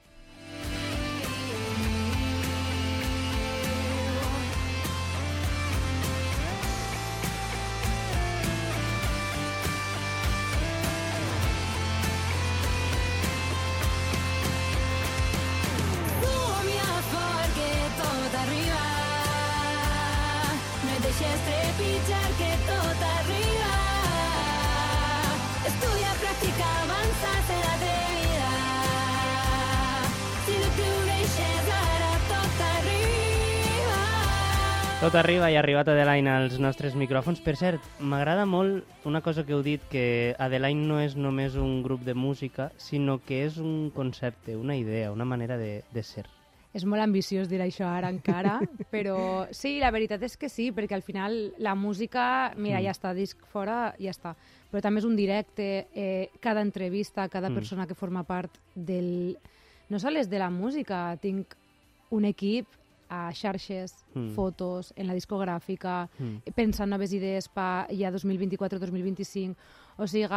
Tot 34.99 35.15
arriba 35.15 35.47
i 35.47 35.55
ha 35.55 35.61
arribat 35.61 35.87
Adelaine 35.87 36.27
als 36.33 36.57
nostres 36.59 36.91
micròfons. 36.99 37.39
Per 37.39 37.53
cert, 37.55 37.83
m'agrada 38.03 38.43
molt 38.45 38.83
una 39.07 39.21
cosa 39.23 39.45
que 39.47 39.53
heu 39.55 39.61
dit, 39.63 39.83
que 39.87 40.35
Adelaine 40.37 40.83
no 40.89 40.97
és 40.99 41.15
només 41.15 41.55
un 41.55 41.77
grup 41.85 42.01
de 42.03 42.13
música, 42.13 42.67
sinó 42.75 43.19
que 43.23 43.45
és 43.45 43.55
un 43.63 43.93
concepte, 43.95 44.57
una 44.59 44.75
idea, 44.75 45.13
una 45.15 45.23
manera 45.23 45.55
de, 45.57 45.85
de 45.95 46.03
ser. 46.03 46.25
És 46.75 46.83
molt 46.85 47.01
ambiciós 47.01 47.47
dir 47.49 47.61
això 47.63 47.87
ara 47.87 48.09
encara, 48.11 48.57
però 48.93 49.47
sí, 49.55 49.77
la 49.79 49.89
veritat 49.95 50.21
és 50.27 50.35
que 50.37 50.49
sí, 50.51 50.67
perquè 50.75 50.97
al 50.99 51.05
final 51.07 51.37
la 51.63 51.75
música, 51.79 52.51
mira, 52.57 52.81
Mm. 52.81 52.89
ja 52.89 52.91
està, 52.91 53.13
disc 53.15 53.39
fora, 53.53 53.95
ja 54.03 54.11
està. 54.11 54.35
Però 54.69 54.83
també 54.83 54.99
és 54.99 55.07
un 55.07 55.15
directe, 55.15 55.87
eh, 55.95 56.27
cada 56.43 56.59
entrevista, 56.61 57.29
cada 57.29 57.49
Mm. 57.49 57.55
persona 57.55 57.87
que 57.87 57.95
forma 57.95 58.23
part 58.27 58.51
del... 58.75 59.37
No 59.89 59.97
sols 59.97 60.27
de 60.29 60.37
la 60.43 60.51
música, 60.51 61.15
tinc 61.21 61.55
un 62.11 62.25
equip 62.25 62.67
a 63.09 63.31
xarxes, 63.33 64.05
Mm. 64.13 64.29
fotos, 64.35 64.93
en 64.95 65.07
la 65.07 65.13
discogràfica, 65.13 66.09
Mm. 66.19 66.37
pensant 66.55 66.89
noves 66.89 67.11
idees 67.13 67.47
per 67.49 67.87
ja 67.91 68.11
2024-2025. 68.11 69.55
O 69.97 70.07
sigui, 70.07 70.27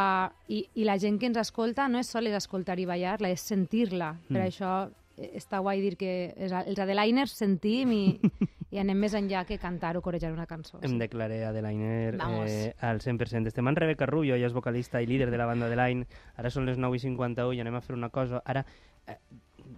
i, 0.48 0.68
i 0.74 0.84
la 0.84 0.98
gent 0.98 1.20
que 1.20 1.26
ens 1.26 1.36
escolta 1.38 1.86
no 1.88 1.98
és 2.00 2.06
sols 2.10 2.28
escoltar 2.34 2.78
i 2.80 2.86
ballar-la, 2.86 3.30
és 3.30 3.40
sentir-la. 3.40 4.16
Per 4.28 4.40
Mm. 4.40 4.46
això 4.48 4.90
eh, 5.18 5.30
està 5.36 5.60
guai 5.60 5.80
dir 5.80 5.96
que 5.96 6.32
els 6.36 6.78
Adeliners 6.78 7.32
sentim 7.32 7.92
i, 7.92 8.18
i 8.72 8.78
anem 8.78 8.96
més 8.98 9.12
enllà 9.14 9.44
que 9.44 9.58
cantar 9.58 9.96
o 9.96 10.02
corejar 10.02 10.32
una 10.32 10.46
cançó. 10.46 10.78
Em 10.82 10.98
declaré 10.98 11.44
Adelainer 11.44 12.16
Vamos. 12.16 12.50
eh, 12.50 12.74
al 12.80 13.00
100%. 13.00 13.46
Estem 13.46 13.68
amb 13.68 13.76
Rebeca 13.78 14.06
Rubio, 14.06 14.34
ella 14.34 14.46
és 14.46 14.52
vocalista 14.54 15.02
i 15.02 15.06
líder 15.06 15.30
de 15.30 15.36
la 15.38 15.44
banda 15.46 15.66
Adelaine. 15.66 16.06
Ara 16.36 16.48
són 16.50 16.64
les 16.66 16.78
9 16.78 16.96
i 16.96 16.98
51 17.00 17.52
i 17.52 17.60
anem 17.60 17.74
a 17.76 17.80
fer 17.82 17.94
una 17.94 18.08
cosa. 18.08 18.42
Ara, 18.44 18.64
eh, 19.06 19.18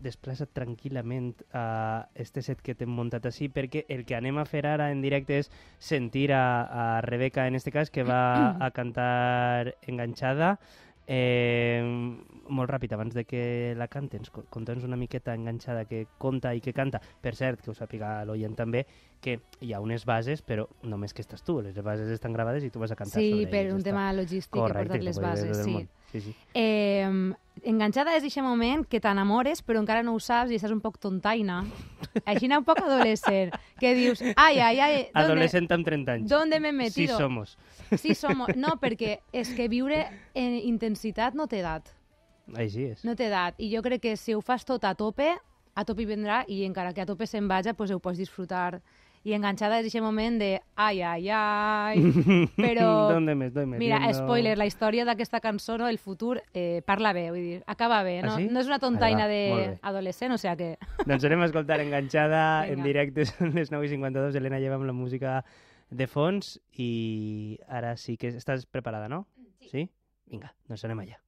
desplaça't 0.05 0.53
tranquil·lament 0.55 1.33
a 1.57 2.09
este 2.15 2.43
set 2.45 2.61
que 2.63 2.75
t'hem 2.77 2.93
muntat 2.93 3.25
així, 3.27 3.49
perquè 3.49 3.87
el 3.89 4.05
que 4.05 4.15
anem 4.19 4.39
a 4.39 4.45
fer 4.47 4.67
ara 4.69 4.91
en 4.93 5.01
directe 5.03 5.39
és 5.43 5.51
sentir 5.81 6.29
a, 6.37 6.45
a 6.63 7.01
Rebeca, 7.03 7.47
en 7.49 7.57
este 7.57 7.73
cas, 7.73 7.91
que 7.91 8.05
va 8.05 8.55
a 8.61 8.71
cantar 8.77 9.75
enganxada. 9.89 10.59
Eh, 11.07 11.83
molt 12.49 12.71
ràpid, 12.71 12.93
abans 12.97 13.13
de 13.15 13.25
que 13.29 13.75
la 13.77 13.89
canten, 13.93 14.23
co- 14.33 14.45
conta'ns 14.53 14.85
una 14.89 14.97
miqueta 14.97 15.35
enganxada 15.37 15.85
que 15.85 16.07
conta 16.19 16.55
i 16.57 16.63
que 16.65 16.73
canta. 16.73 17.01
Per 17.21 17.35
cert, 17.37 17.61
que 17.61 17.71
ho 17.73 17.75
sàpiga 17.77 18.23
l'oient 18.25 18.57
també, 18.57 18.87
que 19.21 19.39
hi 19.61 19.73
ha 19.75 19.81
unes 19.85 20.05
bases, 20.09 20.41
però 20.45 20.65
només 20.83 21.13
que 21.13 21.21
estàs 21.25 21.45
tu. 21.45 21.59
Les 21.65 21.77
bases 21.85 22.09
estan 22.13 22.33
gravades 22.33 22.65
i 22.65 22.71
tu 22.73 22.81
vas 22.81 22.93
a 22.93 22.97
cantar 22.97 23.21
Sí, 23.21 23.31
sobre 23.33 23.51
per 23.53 23.61
elles. 23.67 23.75
un 23.75 23.81
ja 23.85 23.91
tema 23.91 24.07
està. 24.11 24.17
logístic 24.23 24.57
he 24.57 24.61
Correcte, 24.65 24.89
portat 24.89 24.99
que 24.99 25.05
les 25.11 25.21
bases, 25.21 25.63
sí. 25.65 25.71
món. 25.77 25.89
Sí, 26.15 26.21
sí. 26.21 26.35
Eh, 26.55 27.09
enganxada 27.65 28.15
és 28.17 28.23
aquest 28.25 28.45
moment 28.45 28.85
que 28.87 29.01
t'enamores 29.03 29.63
però 29.67 29.81
encara 29.83 30.03
no 30.07 30.15
ho 30.15 30.21
saps 30.23 30.53
i 30.53 30.59
estàs 30.59 30.73
un 30.75 30.81
poc 30.85 30.99
tontaina. 31.03 31.63
Així 32.25 32.47
un 32.47 32.63
poc 32.65 32.79
adolescent, 32.83 33.51
que 33.81 33.95
dius, 33.99 34.23
ai, 34.37 34.59
ai, 34.61 34.79
ai, 34.81 34.95
¿dónde, 35.11 35.25
Adolescent 35.25 35.71
amb 35.73 35.85
30 35.87 36.13
anys. 36.13 36.29
¿dónde 36.31 36.61
me 36.61 36.69
he 36.71 36.91
Sí 36.91 37.03
metido? 37.03 37.19
somos. 37.19 37.59
Sí, 37.99 38.15
somos. 38.15 38.55
No, 38.57 38.77
perquè 38.81 39.19
és 39.33 39.51
que 39.55 39.69
viure 39.69 40.07
en 40.35 40.55
intensitat 40.63 41.35
no 41.35 41.47
té 41.51 41.61
edat. 41.61 41.91
Així 42.55 42.91
és. 42.93 43.05
No 43.05 43.15
té 43.17 43.27
edat. 43.27 43.55
I 43.59 43.71
jo 43.75 43.83
crec 43.83 44.03
que 44.03 44.17
si 44.17 44.35
ho 44.35 44.41
fas 44.41 44.65
tot 44.65 44.85
a 44.85 44.95
tope, 44.95 45.35
a 45.75 45.85
tope 45.85 46.03
hi 46.03 46.07
vendrà 46.07 46.45
i 46.47 46.63
encara 46.65 46.93
que 46.95 47.03
a 47.03 47.07
tope 47.07 47.27
se'n 47.27 47.49
vaja, 47.49 47.75
pues 47.75 47.91
ho 47.91 47.99
pots 47.99 48.19
disfrutar. 48.19 48.81
I 49.25 49.33
enganxada 49.33 49.79
és 49.81 49.87
aquest 49.89 50.05
moment 50.05 50.35
de 50.39 50.51
ai, 50.77 50.99
ai, 51.01 51.31
ai... 51.33 52.01
Però, 52.59 53.09
¿Dónde 53.11 53.35
me 53.35 53.47
estoy 53.47 53.65
mira, 53.65 54.03
spoiler, 54.13 54.59
la 54.61 54.67
història 54.69 55.07
d'aquesta 55.09 55.41
cançó, 55.41 55.79
no, 55.81 55.89
el 55.89 55.97
futur, 55.99 56.43
eh, 56.53 56.83
parla 56.85 57.15
bé, 57.17 57.31
vull 57.33 57.41
dir, 57.41 57.63
acaba 57.67 58.03
bé, 58.05 58.19
no, 58.23 58.35
Ah, 58.35 58.37
sí? 58.37 58.51
no 58.53 58.61
és 58.61 58.69
una 58.69 58.79
tontaina 58.83 59.27
bé. 59.27 59.79
d'adolescent, 59.81 60.37
o 60.37 60.39
sigui 60.39 60.57
que... 60.61 60.69
Doncs 61.09 61.25
anem 61.25 61.41
a 61.41 61.49
escoltar 61.49 61.81
enganxada 61.81 62.67
en 62.69 62.83
Vinga. 62.83 62.91
directe, 62.91 63.25
són 63.33 63.55
les 63.57 63.73
9 63.73 63.89
i 63.89 63.95
52, 63.97 64.37
Helena 64.37 64.61
lleva 64.61 64.77
amb 64.77 64.85
la 64.85 64.93
música 64.93 65.39
de 65.89 66.07
fons 66.07 66.59
i 66.77 67.59
ara 67.69 67.97
sí 67.97 68.19
que 68.21 68.29
estàs 68.29 68.67
preparada, 68.69 69.09
no? 69.09 69.25
Sí. 69.65 69.69
Sí? 69.73 69.89
Vinga, 70.29 70.53
doncs 70.69 70.85
anem 70.85 71.01
allà. 71.07 71.24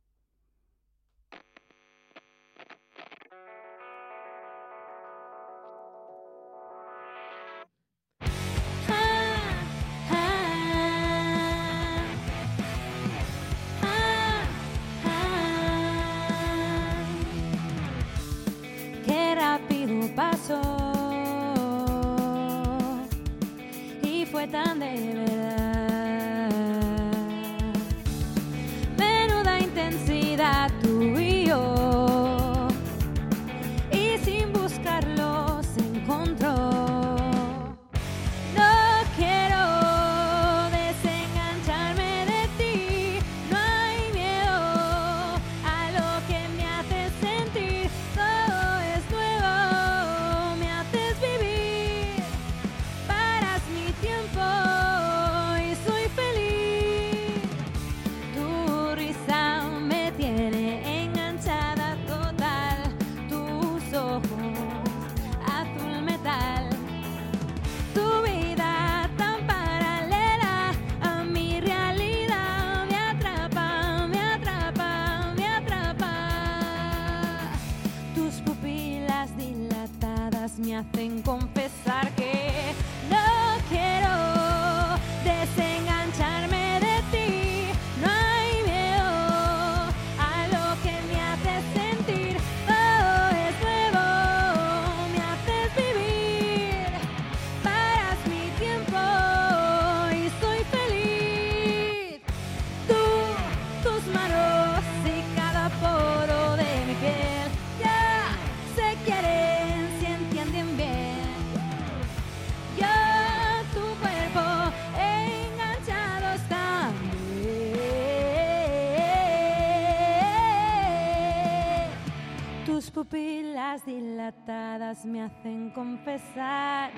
Me 125.07 125.23
hacen 125.23 125.71
confesar 125.71 126.91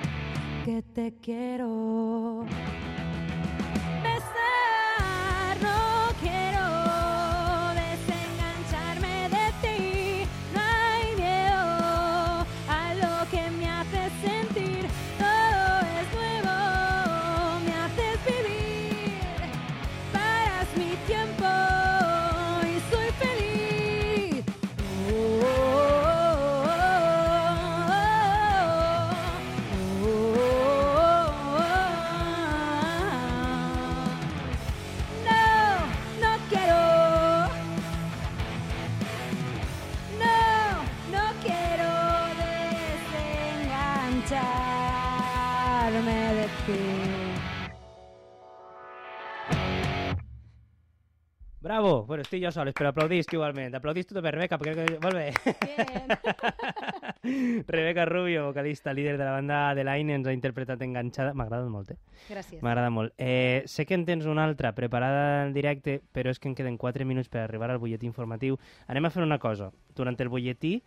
que 0.65 0.83
te 0.83 1.12
quiero. 1.21 2.45
Bravo! 51.69 52.07
Bueno, 52.07 52.23
estic 52.25 52.41
jo 52.41 52.49
sol, 52.49 52.71
però 52.73 52.89
aplaudisc 52.95 53.35
igualment. 53.37 53.75
Aplaudisc 53.77 54.09
tu 54.09 54.15
també, 54.17 54.31
Rebeca, 54.33 54.57
perquè. 54.57 54.87
Molt 55.03 55.19
bé. 55.19 55.35
Rebeca 57.69 58.07
Rubio, 58.09 58.47
vocalista, 58.47 58.95
líder 58.97 59.19
de 59.19 59.27
la 59.27 59.35
banda 59.35 59.59
de 59.77 59.85
Line, 59.85 60.17
ens 60.17 60.31
ha 60.31 60.33
interpretat 60.33 60.81
Enganxada. 60.87 61.35
M'agrada 61.37 61.69
molt, 61.69 61.91
eh? 61.93 61.99
Gràcies. 62.31 62.63
M'agrada 62.65 62.89
molt. 62.89 63.13
Eh, 63.21 63.69
sé 63.69 63.85
que 63.85 63.99
en 63.99 64.07
tens 64.09 64.25
una 64.25 64.47
altra 64.49 64.73
preparada 64.73 65.43
en 65.45 65.53
directe, 65.53 66.01
però 66.17 66.33
és 66.33 66.41
que 66.41 66.49
en 66.49 66.57
queden 66.57 66.81
4 66.81 67.05
minuts 67.05 67.29
per 67.29 67.43
arribar 67.43 67.69
al 67.69 67.83
butlletí 67.85 68.09
informatiu. 68.09 68.57
Anem 68.89 69.05
a 69.05 69.13
fer 69.13 69.29
una 69.29 69.37
cosa. 69.39 69.69
Durant 69.93 70.17
el 70.17 70.33
butlletí 70.33 70.79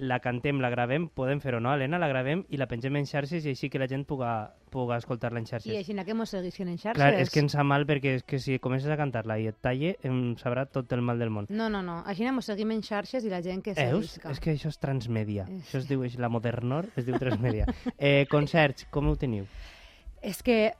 la 0.00 0.18
cantem, 0.24 0.58
la 0.60 0.70
gravem, 0.72 1.06
podem 1.12 1.40
fer-ho, 1.42 1.60
no, 1.60 1.72
Helena? 1.76 1.98
La 2.00 2.08
gravem 2.08 2.42
i 2.48 2.56
la 2.60 2.66
pengem 2.66 2.96
en 2.96 3.06
xarxes 3.06 3.44
i 3.44 3.52
així 3.52 3.68
que 3.70 3.78
la 3.78 3.86
gent 3.90 4.06
puga, 4.08 4.54
puga 4.72 4.96
escoltar-la 4.96 5.38
en 5.42 5.46
xarxes. 5.46 5.70
I 5.72 5.76
així 5.82 5.94
que 5.94 6.14
mos 6.16 6.30
seguissin 6.32 6.68
en 6.72 6.78
xarxes. 6.78 6.96
Clar, 6.96 7.14
és 7.20 7.30
que 7.30 7.40
em 7.44 7.48
sap 7.52 7.66
mal 7.68 7.84
perquè 7.86 8.16
és 8.18 8.24
que 8.24 8.38
si 8.40 8.58
comences 8.58 8.90
a 8.90 8.96
cantar-la 8.96 9.38
i 9.38 9.46
et 9.50 9.58
talle, 9.60 9.96
em 10.02 10.34
sabrà 10.40 10.64
tot 10.66 10.90
el 10.96 11.02
mal 11.04 11.18
del 11.20 11.30
món. 11.30 11.46
No, 11.50 11.68
no, 11.68 11.82
no. 11.82 12.00
Així 12.06 12.24
mos 12.32 12.46
seguim 12.48 12.70
en 12.72 12.82
xarxes 12.82 13.24
i 13.24 13.30
la 13.30 13.42
gent 13.42 13.62
que 13.62 13.74
seguisca. 13.74 14.30
És 14.32 14.40
que 14.40 14.54
això 14.56 14.68
és 14.72 14.78
transmèdia. 14.80 15.46
És- 15.48 15.68
Això 15.68 15.78
es 15.84 15.88
diu, 15.88 16.02
la 16.18 16.28
modernor 16.28 16.86
es 16.96 17.04
diu 17.06 17.18
transmèdia. 17.18 17.66
eh, 17.98 18.26
concerts, 18.30 18.86
com 18.90 19.08
ho 19.08 19.16
teniu? 19.16 19.46
És 20.22 20.42
que 20.42 20.72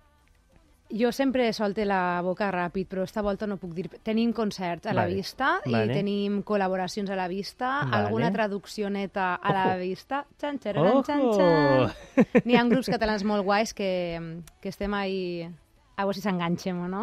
jo 0.91 1.13
sempre 1.13 1.53
solte 1.53 1.85
la 1.87 2.21
boca 2.23 2.51
ràpid, 2.51 2.89
però 2.91 3.05
esta 3.07 3.23
volta 3.23 3.47
no 3.47 3.57
puc 3.57 3.73
dir... 3.75 3.89
Tenim 4.03 4.33
concerts 4.33 4.87
a 4.91 4.95
la 4.95 5.05
Vale. 5.07 5.15
vista 5.15 5.53
Vale. 5.65 5.93
i 5.93 5.95
tenim 5.95 6.41
col·laboracions 6.43 7.11
a 7.11 7.17
la 7.19 7.29
vista, 7.31 7.85
Vale. 7.85 8.07
alguna 8.07 8.31
traducció 8.35 8.91
neta 8.91 9.35
a 9.37 9.53
la 9.53 9.65
Ojo. 9.75 9.79
vista. 9.81 10.25
Xan, 10.41 10.59
xararan, 10.59 10.99
Ojo! 10.99 11.05
xan, 11.07 11.23
xan. 11.37 12.43
N'hi 12.45 12.57
ha 12.59 12.65
grups 12.73 12.91
catalans 12.91 13.25
molt 13.25 13.45
guais 13.45 13.75
que, 13.75 13.91
que 14.61 14.69
estem 14.69 14.95
ahí... 14.95 15.49
A 16.01 16.05
veure 16.07 16.17
si 16.17 16.23
s'enganxem 16.25 16.79
o 16.81 16.87
no. 16.89 17.03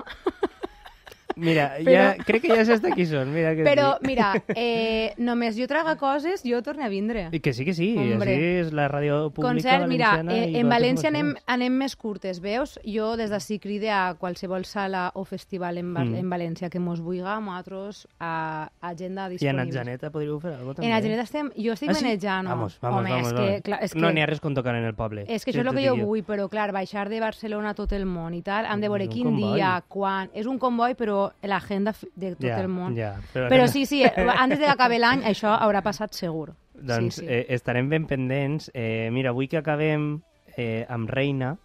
Mira, 1.37 1.77
Però- 1.85 1.91
ja, 2.17 2.23
crec 2.25 2.41
que 2.43 2.55
ja 2.55 2.65
saps 2.65 2.81
de 2.81 2.91
qui 2.91 3.05
són. 3.05 3.31
Mira 3.33 3.53
que 3.55 3.63
Però, 3.63 3.97
mira, 4.01 4.33
eh, 4.55 5.13
només 5.17 5.55
jo 5.57 5.67
traga 5.67 5.95
coses, 5.97 6.41
jo 6.43 6.61
torne 6.65 6.83
a 6.85 6.89
vindre. 6.89 7.27
I 7.31 7.39
que 7.39 7.53
sí, 7.53 7.63
que 7.65 7.73
sí. 7.77 7.93
Hombre. 7.97 8.33
Així 8.33 8.49
és 8.65 8.73
la 8.73 8.87
ràdio 8.89 9.31
pública 9.31 9.53
Concert, 9.53 9.87
mira, 9.87 10.11
eh, 10.27 10.57
en 10.59 10.69
València 10.69 11.11
anem, 11.11 11.33
anem 11.45 11.73
més 11.77 11.95
curtes, 11.95 12.41
veus? 12.41 12.77
Jo 12.85 13.15
des 13.17 13.29
d'ací 13.29 13.59
cride 13.59 13.91
a 13.93 14.15
qualsevol 14.19 14.65
sala 14.65 15.11
o 15.15 15.23
festival 15.25 15.77
en, 15.77 15.93
Val 15.93 16.07
Mm. 16.07 16.15
en 16.21 16.29
València 16.29 16.69
que 16.69 16.79
mos 16.79 17.01
vulga, 17.01 17.39
nosaltres 17.39 18.07
a 18.19 18.69
agenda 18.81 19.23
I 19.23 19.25
en 19.25 19.31
disponible. 19.37 19.61
Atzeneta 19.67 20.09
podríeu 20.11 20.39
fer 20.39 20.51
alguna 20.53 20.73
cosa 20.73 20.81
també. 20.81 20.87
En 20.89 20.93
Atzeneta 20.97 21.23
estem... 21.23 21.49
Jo 21.57 21.73
estic 21.73 21.89
Ah, 21.89 21.93
sí? 21.93 22.03
manejant. 22.05 22.47
Vamos, 22.47 22.77
vamos, 22.81 22.99
Home, 23.01 23.09
vamos. 23.11 23.27
és 23.27 23.33
vamos. 23.33 23.49
que, 23.49 23.61
clar, 23.61 23.79
és 23.83 23.93
que, 23.93 23.99
No 23.99 24.11
n'hi 24.11 24.21
ha 24.21 24.25
res 24.25 24.39
com 24.41 24.53
tocar 24.55 24.75
en 24.75 24.85
el 24.85 24.95
poble. 24.95 25.25
és 25.27 25.43
que 25.45 25.51
Sí, 25.51 25.57
això 25.57 25.65
és 25.65 25.71
el 25.71 25.75
que 25.77 25.87
jo 25.87 25.95
vull, 26.05 26.23
però 26.25 26.47
clar, 26.49 26.71
baixar 26.71 27.09
de 27.09 27.19
Barcelona 27.19 27.69
a 27.71 27.73
tot 27.75 27.91
el 27.93 28.05
món 28.05 28.33
i 28.33 28.41
tal, 28.41 28.65
hem 28.65 28.81
de 28.81 28.89
veure 28.89 29.03
És 29.05 29.09
un 29.09 29.13
quin 29.13 29.35
dia, 29.37 29.83
quan... 29.87 30.29
És 30.33 30.45
un 30.47 30.57
comboi, 30.59 30.95
però 30.95 31.26
l'agenda 31.43 31.93
de 32.15 32.33
tot 32.35 32.45
ja, 32.47 32.59
el 32.61 32.67
món. 32.69 32.95
Ja, 32.97 33.15
però 33.33 33.47
Però 33.49 33.63
anem- 33.65 33.73
sí, 33.73 33.85
sí, 33.85 34.03
antes 34.03 34.59
de 34.59 34.65
que 34.65 34.71
acabi 34.71 34.99
l'any 34.99 35.23
això 35.31 35.53
haurà 35.59 35.81
passat 35.83 36.13
segur. 36.13 36.53
Doncs 36.73 37.15
sí, 37.19 37.21
sí. 37.21 37.27
Eh, 37.27 37.45
estarem 37.55 37.89
ben 37.89 38.05
pendents. 38.05 38.71
Eh, 38.73 39.09
mira, 39.11 39.31
avui 39.31 39.47
que 39.47 39.57
acabem 39.57 40.21
eh, 40.55 40.85
amb 40.89 41.09
Reina, 41.09 41.55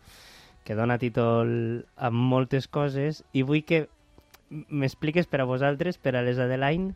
que 0.65 0.75
dona 0.75 0.99
títol 0.99 1.87
a 1.97 2.11
moltes 2.11 2.69
coses, 2.69 3.25
i 3.33 3.43
vull 3.43 3.65
que 3.65 3.89
m'expliques 4.51 5.27
per 5.27 5.41
a 5.43 5.45
vosaltres, 5.49 5.99
per 5.99 6.15
a 6.17 6.23
les 6.23 6.39
Adeline, 6.39 6.93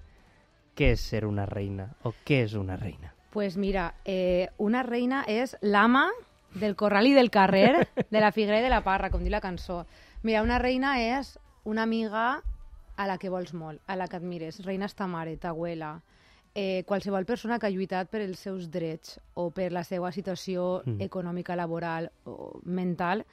què 0.76 0.92
és 0.92 1.00
ser 1.00 1.24
una 1.26 1.46
reina, 1.48 1.88
o 2.04 2.12
què 2.24 2.42
és 2.44 2.54
una 2.54 2.76
reina. 2.76 3.12
Pues 3.32 3.56
mira, 3.56 3.94
eh, 4.04 4.48
una 4.58 4.82
reina 4.82 5.24
és 5.28 5.56
l'ama 5.60 6.06
del 6.54 6.76
corral 6.76 7.06
i 7.06 7.14
del 7.16 7.30
carrer, 7.30 7.88
de 8.10 8.20
la 8.20 8.32
figuera 8.32 8.60
i 8.60 8.64
de 8.64 8.70
la 8.72 8.82
parra, 8.84 9.10
com 9.10 9.22
diu 9.24 9.32
la 9.32 9.40
cançó. 9.44 9.84
Mira, 10.22 10.42
una 10.42 10.58
reina 10.58 10.94
és 11.00 11.38
una 11.64 11.82
amiga 11.84 12.42
a 12.96 13.06
la 13.06 13.18
que 13.18 13.28
vols 13.30 13.52
molt, 13.54 13.80
a 13.86 13.96
la 13.96 14.08
que 14.08 14.16
admires. 14.16 14.64
Reina 14.64 14.88
ta 14.88 15.06
mare, 15.06 15.36
ta 15.36 15.50
abuela, 15.50 16.02
eh, 16.54 16.84
qualsevol 16.86 17.26
persona 17.26 17.58
que 17.58 17.66
ha 17.66 17.70
lluitat 17.70 18.08
per 18.08 18.22
els 18.22 18.38
seus 18.38 18.70
drets 18.70 19.20
o 19.34 19.50
per 19.50 19.72
la 19.72 19.84
seva 19.84 20.10
situació 20.12 20.82
Mm. 20.86 21.00
econòmica, 21.02 21.56
laboral 21.56 22.10
o 22.24 22.60
mental. 22.64 23.26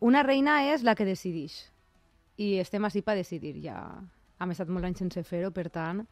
Una 0.00 0.22
reina 0.22 0.72
és 0.72 0.82
la 0.82 0.94
que 0.94 1.04
decidix. 1.04 1.70
I 2.38 2.58
estem 2.58 2.84
així 2.84 3.02
per 3.02 3.16
decidir. 3.16 3.60
Ja 3.62 4.00
hem 4.40 4.50
estat 4.50 4.68
molt 4.68 4.84
anys 4.86 4.98
sense 4.98 5.22
fer-ho, 5.22 5.50
per 5.50 5.68
tant, 5.68 6.06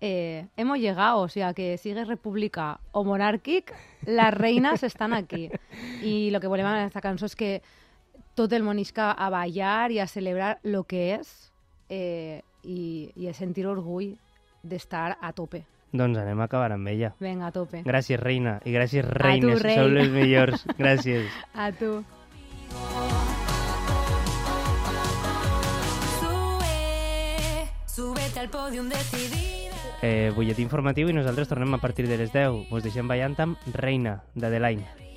eh, 0.00 0.48
hemos 0.56 0.78
llegado, 0.78 1.20
o 1.20 1.28
sea, 1.28 1.54
que 1.54 1.76
sigues 1.78 2.08
republicà 2.08 2.80
o 2.90 3.04
monàrquic, 3.04 3.72
les 4.06 4.34
reines 4.34 4.82
estan 4.82 5.12
aquí. 5.12 5.48
I 6.02 6.30
lo 6.32 6.40
que 6.40 6.48
volem 6.48 6.66
amb 6.66 6.78
aquesta 6.80 7.00
cançó 7.00 7.26
és 7.26 7.36
que 7.36 7.62
tot 8.34 8.52
el 8.52 8.62
món 8.64 8.78
isca 8.80 9.12
a 9.12 9.28
ballar 9.30 9.92
i 9.92 10.00
a 10.00 10.06
celebrar 10.08 10.58
lo 10.64 10.82
que 10.84 11.14
és 11.20 11.49
eh, 11.90 12.40
i, 12.64 13.10
i 13.16 13.28
a 13.28 13.34
sentir 13.34 13.66
orgull 13.68 14.14
d'estar 14.62 15.18
a 15.20 15.34
tope. 15.36 15.64
Doncs 15.90 16.20
anem 16.22 16.38
a 16.38 16.46
acabar 16.46 16.70
amb 16.76 16.88
ella. 16.88 17.12
Venga, 17.18 17.50
a 17.50 17.52
tope. 17.52 17.82
Gràcies, 17.84 18.20
reina, 18.22 18.60
i 18.64 18.72
gràcies, 18.72 19.04
reines, 19.04 19.60
rei. 19.60 19.76
sou 19.76 19.90
les 19.90 20.08
millors. 20.14 20.64
Gràcies. 20.78 21.28
A 21.52 21.72
tu. 21.74 21.98
Al 28.40 28.48
podium 28.48 28.88
decidida. 28.88 29.76
Eh, 30.00 30.32
butlletí 30.32 30.62
informatiu 30.64 31.10
i 31.10 31.12
nosaltres 31.12 31.50
tornem 31.50 31.74
a 31.76 31.80
partir 31.82 32.06
de 32.08 32.16
les 32.16 32.32
10. 32.32 32.70
Vos 32.70 32.80
deixem 32.80 33.04
ballant 33.04 33.34
amb 33.44 33.66
Reina, 33.76 34.22
d'Adeline. 34.32 35.09